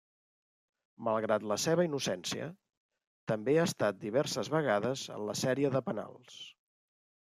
[1.07, 2.47] Malgrat la seva innocència,
[3.33, 6.41] també ha estat diverses vegades en la sèrie de penals.